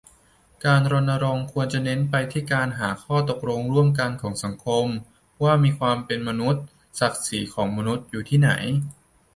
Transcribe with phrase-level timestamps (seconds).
[0.65, 4.85] การรณรงค์ควรจะเน้นไปที่การหาข้อตกลงร่วมกันของสังคม
[5.43, 6.65] ว่าความเป็นมนุษย์
[6.99, 8.49] ศักดิ์ศรีของมนุษย์อยู่ที่ไหน